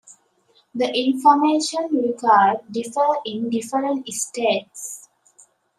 The 0.73 0.87
information 0.97 1.83
required 1.95 2.61
differ 2.71 3.17
in 3.23 3.51
different 3.51 4.09
states. 4.11 5.07